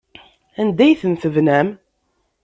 Anda 0.61 0.83
ay 0.85 0.97
ten-tebnam? 1.01 1.67